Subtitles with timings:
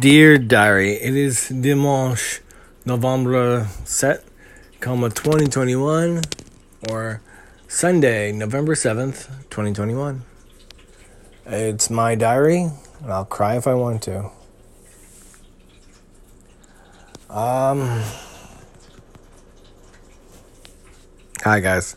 [0.00, 2.40] Dear Diary, it is Dimanche,
[2.86, 4.24] November 7,
[4.80, 6.22] comma 2021,
[6.88, 7.20] or
[7.68, 10.22] Sunday, November 7th, 2021.
[11.44, 12.70] It's my diary,
[13.02, 14.30] and I'll cry if I want to.
[17.28, 18.02] Um.
[21.42, 21.94] Hi, guys.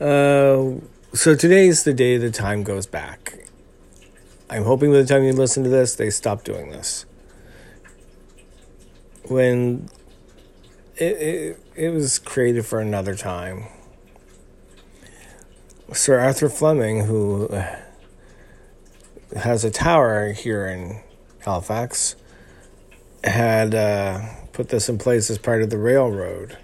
[0.00, 0.80] Uh,
[1.12, 3.40] so today's the day the time goes back.
[4.48, 7.04] I'm hoping by the time you listen to this, they stop doing this
[9.30, 9.88] when
[10.96, 13.64] it, it, it was created for another time.
[15.92, 17.48] Sir Arthur Fleming, who
[19.36, 21.00] has a tower here in
[21.40, 22.16] Halifax,
[23.22, 24.20] had uh,
[24.52, 26.56] put this in place as part of the railroad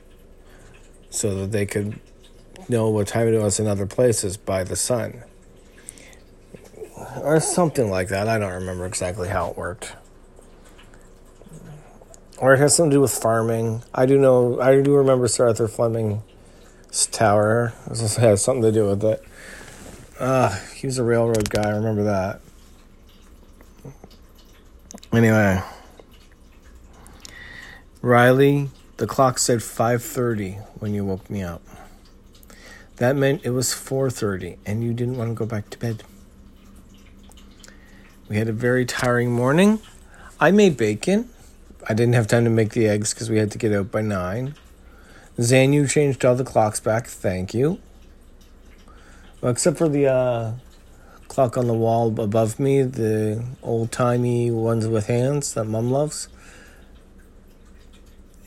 [1.11, 2.01] so that they could
[2.69, 5.23] know what time it was in other places by the sun.
[7.20, 8.29] Or something like that.
[8.29, 9.95] I don't remember exactly how it worked
[12.43, 13.85] or it has something to do with farming.
[13.95, 17.73] I do know, I do remember Sir Arthur Fleming's tower.
[17.89, 19.23] It has something to do with it.
[20.19, 21.69] Uh, he was a railroad guy.
[21.69, 22.41] I remember that.
[25.13, 25.63] Anyway,
[28.01, 31.63] Riley, the clock said 5:30 when you woke me up.
[32.97, 36.03] That meant it was 4:30 and you didn't want to go back to bed.
[38.29, 39.79] We had a very tiring morning.
[40.41, 41.31] I made bacon.
[41.88, 44.02] I didn't have time to make the eggs because we had to get out by
[44.02, 44.55] nine.
[45.41, 47.06] Zan, you changed all the clocks back.
[47.06, 47.80] Thank you.
[49.41, 50.52] Well, except for the uh,
[51.27, 56.28] clock on the wall above me, the old timey ones with hands that mom loves.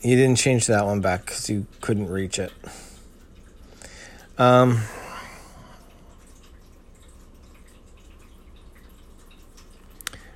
[0.00, 2.52] You didn't change that one back because you couldn't reach it.
[4.38, 4.82] Um,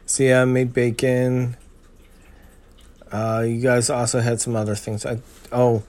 [0.06, 1.56] so yeah, I made bacon.
[3.12, 5.04] Uh, you guys also had some other things.
[5.04, 5.18] I,
[5.50, 5.82] oh,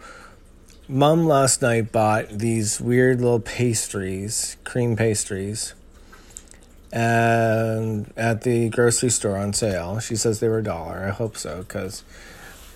[0.88, 5.76] mom last night bought these weird little pastries, cream pastries,
[6.92, 10.00] and at the grocery store on sale.
[10.00, 11.06] She says they were a dollar.
[11.06, 12.04] I hope so, because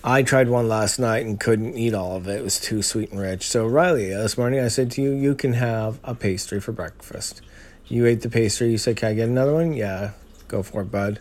[0.04, 2.38] I tried one last night and couldn't eat all of it.
[2.38, 3.48] It was too sweet and rich.
[3.48, 7.42] So, Riley, this morning I said to you, you can have a pastry for breakfast.
[7.88, 8.70] You ate the pastry.
[8.70, 9.72] You said, Can I get another one?
[9.72, 10.12] Yeah,
[10.46, 11.20] go for it, bud.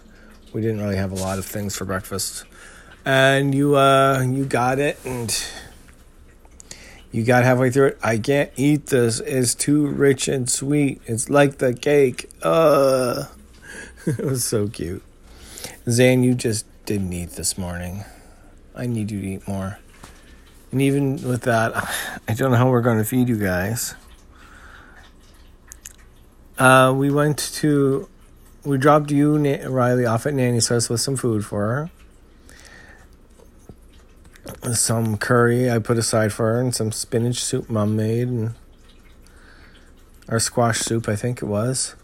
[0.53, 2.45] We didn't really have a lot of things for breakfast
[3.05, 5.45] and you uh you got it and
[7.11, 7.99] you got halfway through it.
[8.03, 9.21] I can't eat this.
[9.21, 11.01] It's too rich and sweet.
[11.05, 12.29] It's like the cake.
[12.41, 13.25] Uh
[14.05, 15.03] it was so cute.
[15.89, 18.03] Zan, you just didn't eat this morning.
[18.75, 19.79] I need you to eat more.
[20.71, 21.73] And even with that,
[22.27, 23.95] I don't know how we're going to feed you guys.
[26.57, 28.09] Uh, we went to,
[28.63, 29.37] we dropped you,
[29.67, 31.91] Riley, off at Nanny's house with some food for her
[34.73, 38.55] some curry I put aside for her, and some spinach soup mom made, and
[40.27, 41.95] our squash soup, I think it was.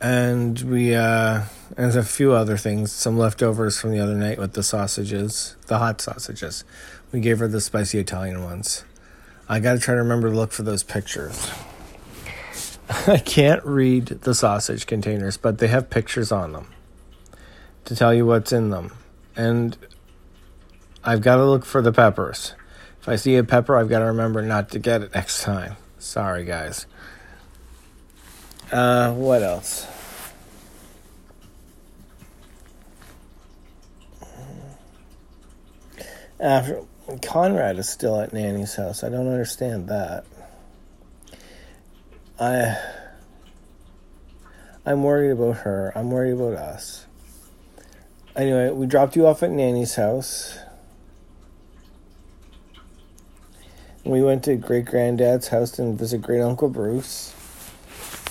[0.00, 1.42] And we, uh,
[1.76, 5.78] and a few other things, some leftovers from the other night with the sausages, the
[5.78, 6.64] hot sausages.
[7.10, 8.84] We gave her the spicy Italian ones.
[9.48, 11.50] I gotta try to remember to look for those pictures.
[13.06, 16.68] I can't read the sausage containers, but they have pictures on them
[17.86, 18.92] to tell you what's in them.
[19.34, 19.76] And
[21.08, 22.52] I've got to look for the peppers.
[23.00, 25.76] If I see a pepper, I've got to remember not to get it next time.
[25.98, 26.84] Sorry, guys.
[28.70, 29.86] Uh, what else?
[36.38, 36.82] After
[37.22, 39.02] Conrad is still at Nanny's house.
[39.02, 40.26] I don't understand that.
[42.38, 42.76] I
[44.84, 45.90] I'm worried about her.
[45.96, 47.06] I'm worried about us.
[48.36, 50.58] Anyway, we dropped you off at Nanny's house.
[54.08, 57.34] We went to great granddad's house to visit great uncle Bruce.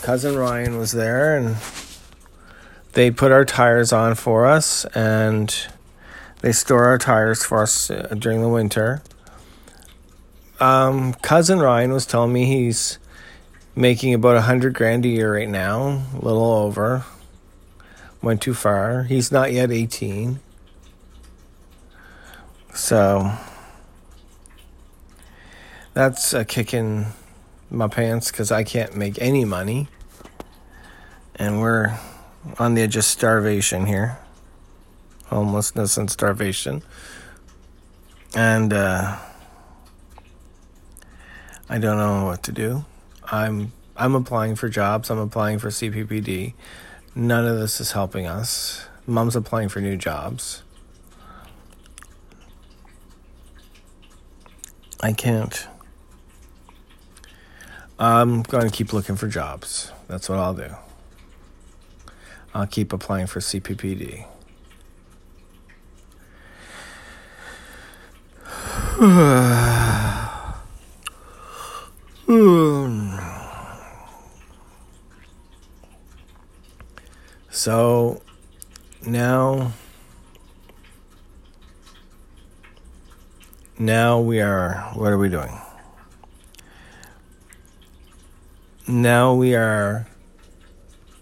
[0.01, 1.55] Cousin Ryan was there, and
[2.93, 5.55] they put our tires on for us, and
[6.41, 9.03] they store our tires for us uh, during the winter.
[10.59, 12.97] Um, cousin Ryan was telling me he's
[13.75, 17.05] making about a hundred grand a year right now, a little over.
[18.23, 19.03] Went too far.
[19.03, 20.39] He's not yet eighteen,
[22.73, 23.31] so
[25.97, 27.07] that's a kick in
[27.71, 29.87] my pants because I can't make any money.
[31.37, 31.97] And we're
[32.59, 34.19] on the edge of starvation here
[35.25, 36.83] homelessness and starvation.
[38.35, 39.17] And uh,
[41.67, 42.85] I don't know what to do.
[43.23, 45.09] I'm I'm applying for jobs.
[45.09, 46.53] I'm applying for CPPD.
[47.15, 48.85] None of this is helping us.
[49.07, 50.61] Mom's applying for new jobs.
[55.01, 55.67] I can't.
[57.99, 59.91] I'm going to keep looking for jobs.
[60.07, 60.75] That's what I'll do.
[62.53, 64.25] I'll keep applying for CPPD.
[77.51, 78.21] so
[79.05, 79.71] now
[83.77, 85.51] now we are what are we doing
[88.87, 90.07] now we are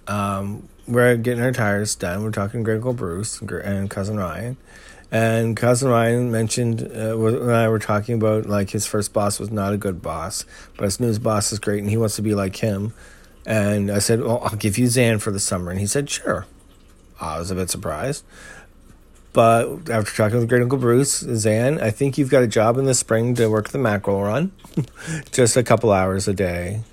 [0.08, 2.24] um, we're getting our tires done.
[2.24, 4.58] We're talking to Great Uncle Bruce and cousin Ryan.
[5.12, 9.52] And cousin Ryan mentioned uh, when I were talking about like his first boss was
[9.52, 10.46] not a good boss
[10.76, 12.94] but his new boss is great and he wants to be like him.
[13.46, 15.72] And I said well I'll give you Zan for the summer.
[15.72, 16.46] And he said sure.
[17.20, 18.24] I was a bit surprised.
[19.32, 22.86] But after talking with Great Uncle Bruce, Zan, I think you've got a job in
[22.86, 24.54] the spring to work the mackerel run,
[25.32, 26.84] just a couple hours a day,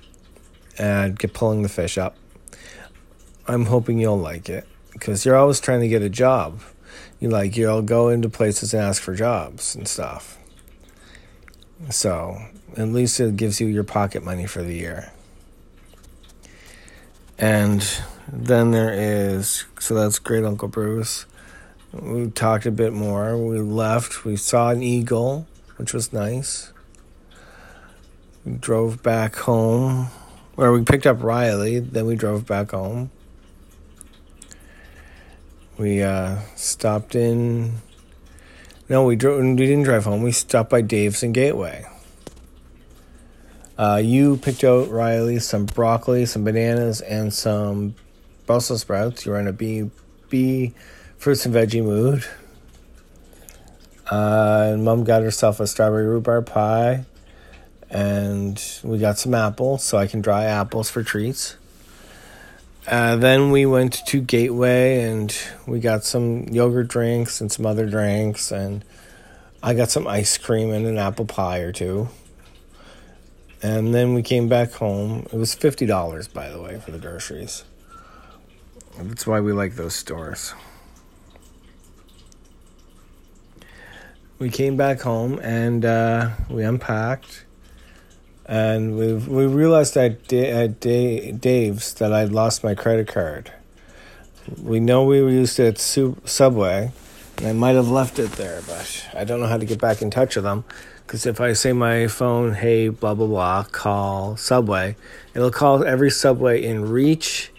[0.77, 2.15] and get pulling the fish up.
[3.47, 6.61] I'm hoping you'll like it because you're always trying to get a job.
[7.19, 10.37] You like you'll go into places and ask for jobs and stuff.
[11.89, 12.37] So
[12.77, 15.11] at least it gives you your pocket money for the year.
[17.37, 17.85] And
[18.31, 21.25] then there is so that's Great Uncle Bruce.
[21.91, 23.37] We talked a bit more.
[23.37, 24.25] We left.
[24.25, 25.47] We saw an eagle,
[25.77, 26.71] which was nice.
[28.45, 30.07] We drove back home,
[30.55, 31.79] where we picked up Riley.
[31.79, 33.11] Then we drove back home.
[35.77, 37.75] We uh, stopped in.
[38.89, 39.43] No, we drove.
[39.43, 40.21] We didn't drive home.
[40.21, 41.85] We stopped by Dave's and Gateway.
[43.77, 47.95] Uh, you picked out Riley some broccoli, some bananas, and some
[48.45, 49.25] Brussels sprouts.
[49.25, 49.89] You were in a B
[50.29, 50.73] B
[51.17, 52.23] fruits and veggie mood.
[54.11, 57.05] Uh, and mom got herself a strawberry rhubarb pie,
[57.93, 61.55] and we got some apples so I can dry apples for treats.
[62.87, 65.33] Uh, then we went to Gateway and
[65.65, 68.83] we got some yogurt drinks and some other drinks, and
[69.61, 72.09] I got some ice cream and an apple pie or two.
[73.61, 75.25] And then we came back home.
[75.31, 77.63] It was $50, by the way, for the groceries.
[78.97, 80.53] That's why we like those stores.
[84.43, 87.45] we came back home and uh, we unpacked,
[88.45, 93.51] and we we realized at, at Dave's that I'd lost my credit card.
[94.61, 95.77] We know we used it at
[96.27, 96.91] Subway,
[97.37, 100.01] and I might have left it there, but I don't know how to get back
[100.01, 100.65] in touch with them.
[101.05, 104.95] Because if I say my phone, hey, blah blah blah, call Subway,
[105.33, 107.51] it'll call every Subway in reach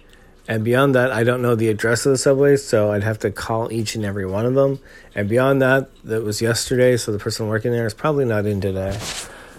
[0.47, 3.31] and beyond that, I don't know the address of the subway, so I'd have to
[3.31, 4.79] call each and every one of them.
[5.15, 8.61] And beyond that, that was yesterday, so the person working there is probably not in
[8.61, 8.99] today.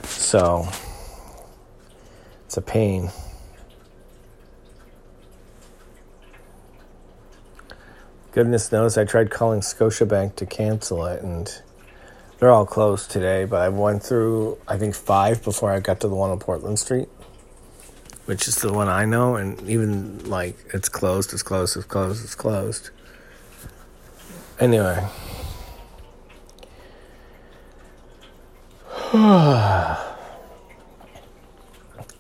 [0.04, 0.68] So
[2.56, 3.10] it's a pain.
[8.32, 11.62] Goodness knows I tried calling Scotiabank to cancel it, and
[12.40, 13.44] they're all closed today.
[13.44, 16.80] But I went through, I think, five before I got to the one on Portland
[16.80, 17.10] Street
[18.26, 22.24] which is the one I know, and even like it's closed, it's closed, it's closed,
[22.24, 22.90] it's closed.
[24.60, 25.08] Anyway.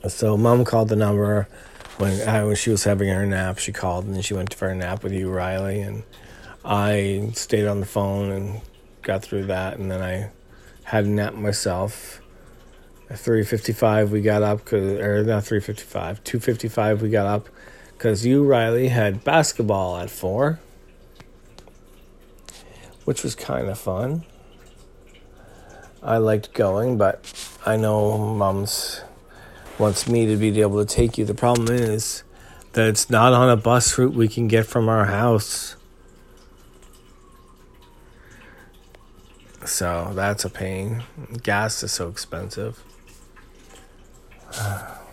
[0.07, 1.47] so mom called the number
[1.97, 3.59] when I, when she was having her nap.
[3.59, 6.03] She called and then she went for a nap with you, Riley, and
[6.63, 8.61] I stayed on the phone and
[9.01, 10.31] got through that, and then I
[10.85, 12.21] had a nap myself
[13.09, 17.49] At 355 we got up cause, or not 355 255 we got up
[17.93, 20.59] because you riley had basketball at 4
[23.05, 24.23] which was kind of fun
[26.03, 27.33] i liked going but
[27.65, 29.01] i know mom's
[29.77, 32.23] wants me to be able to take you the problem is
[32.73, 35.75] that it's not on a bus route we can get from our house
[39.65, 41.03] so that's a pain
[41.43, 42.83] gas is so expensive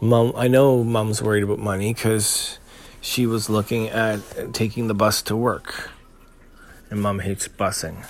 [0.00, 2.58] Mom, I know mom's worried about money because
[3.00, 4.18] she was looking at
[4.52, 5.90] taking the bus to work.
[6.90, 8.04] And mom hates busing.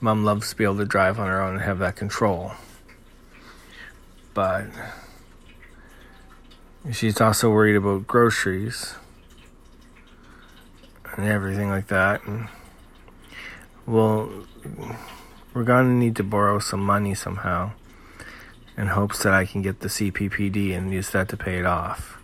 [0.00, 2.52] Mom loves to be able to drive on her own and have that control.
[4.34, 4.66] But
[6.92, 8.94] she's also worried about groceries
[11.16, 12.24] and everything like that.
[12.26, 12.48] And
[13.86, 14.28] well,
[15.54, 17.72] we're going to need to borrow some money somehow
[18.76, 22.20] in hopes that I can get the CPPD and use that to pay it off.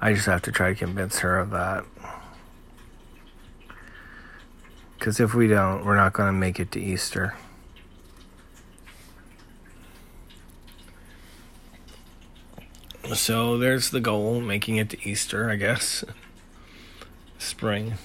[0.00, 1.84] I just have to try to convince her of that.
[5.04, 7.34] Because if we don't, we're not going to make it to Easter.
[13.12, 16.04] So there's the goal, making it to Easter, I guess.
[17.36, 17.96] Spring.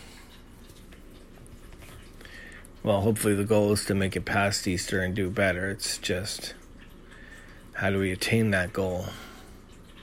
[2.83, 5.69] Well, hopefully the goal is to make it past Easter and do better.
[5.69, 6.53] It's just
[7.75, 9.05] how do we attain that goal?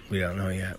[0.09, 0.79] We don't know yet.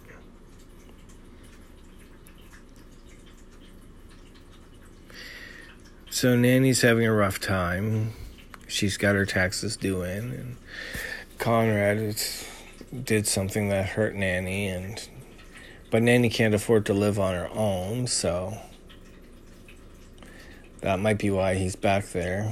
[6.18, 8.14] So Nanny's having a rough time.
[8.68, 10.58] She's got her taxes due in, and
[11.38, 12.20] Conrad
[13.04, 15.08] did something that hurt Nanny, and
[15.92, 18.58] but Nanny can't afford to live on her own, so
[20.82, 22.52] that might be why he's back there.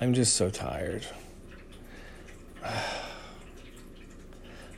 [0.00, 1.06] I'm just so tired.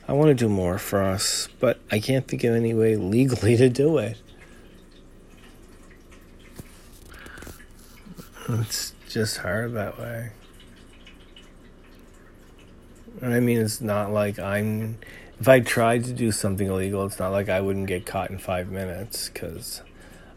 [0.07, 3.57] I want to do more for us, but I can't think of any way legally
[3.57, 4.17] to do it.
[8.47, 10.31] It's just hard that way.
[13.21, 14.99] I mean, it's not like I'm.
[15.39, 18.37] If I tried to do something illegal, it's not like I wouldn't get caught in
[18.37, 19.81] five minutes because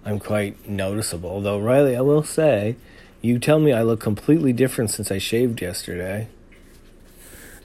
[0.05, 1.41] I'm quite noticeable.
[1.41, 2.77] Though, Riley, I will say,
[3.23, 6.29] you tell me I look completely different since I shaved yesterday.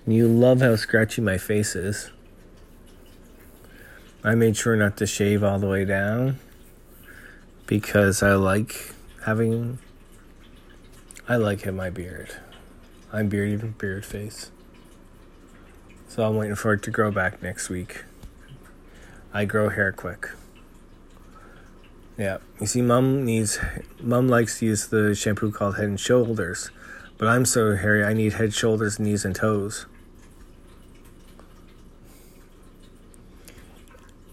[0.07, 2.11] You love how scratchy my face is.
[4.23, 6.39] I made sure not to shave all the way down
[7.65, 8.93] because I like
[9.25, 9.79] having
[11.27, 12.35] I like having my beard.
[13.11, 14.51] I'm bearded beard face.
[16.07, 18.03] So I'm waiting for it to grow back next week.
[19.33, 20.29] I grow hair quick.
[22.15, 23.57] Yeah, you see, mom needs,
[23.99, 26.69] mom likes to use the shampoo called Head and Shoulders,
[27.17, 29.87] but I'm so hairy I need head, shoulders, knees, and toes.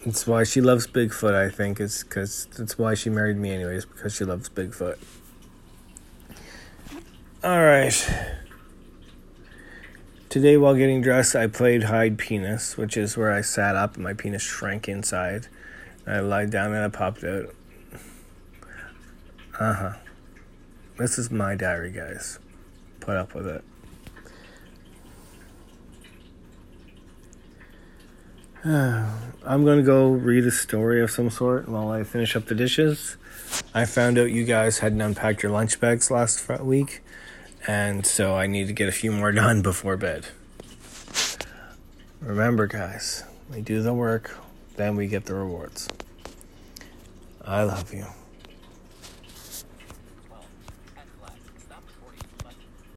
[0.05, 3.85] That's why she loves Bigfoot, I think, is because that's why she married me, anyways,
[3.85, 4.99] because she loves Bigfoot.
[7.45, 8.11] Alright.
[10.29, 14.03] Today, while getting dressed, I played hide penis, which is where I sat up and
[14.03, 15.47] my penis shrank inside.
[16.05, 17.55] I lied down and I popped out.
[19.61, 19.93] Uh huh.
[20.99, 22.41] This is my diary, guys.
[22.99, 23.63] Put up with it.
[28.65, 33.17] I'm gonna go read a story of some sort while I finish up the dishes.
[33.75, 37.03] I found out you guys hadn't unpacked your lunch bags last week,
[37.67, 40.27] and so I need to get a few more done before bed.
[42.21, 44.39] Remember, guys, we do the work,
[44.77, 45.89] then we get the rewards.
[47.45, 48.07] I love you.